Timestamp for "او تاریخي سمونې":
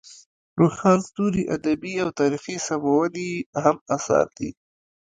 2.03-3.25